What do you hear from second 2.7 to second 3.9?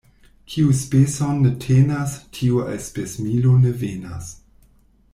spesmilo ne